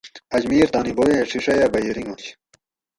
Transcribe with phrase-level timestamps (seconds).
[0.35, 2.25] اجمیر تانی بوبیں ڛیڛیہ بھئی رِنگانش